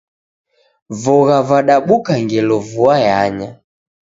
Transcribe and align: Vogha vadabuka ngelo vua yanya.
Vogha 1.01 1.37
vadabuka 1.49 2.13
ngelo 2.23 2.55
vua 2.71 2.95
yanya. 3.07 3.49